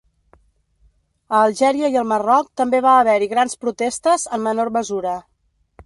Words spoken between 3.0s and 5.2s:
haver-hi grans protestes, en menor mesura.